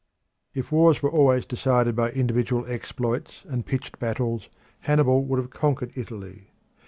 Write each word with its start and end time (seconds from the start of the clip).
If 0.55 0.71
wars 0.71 1.03
were 1.03 1.11
always 1.11 1.45
decided 1.45 1.95
by 1.95 2.09
individual 2.09 2.65
exploits 2.67 3.43
and 3.47 3.67
pitched 3.67 3.99
battles, 3.99 4.49
Hannibal 4.79 5.23
would 5.25 5.37
have 5.37 5.51
conquered 5.51 5.91
Italy. 5.93 6.49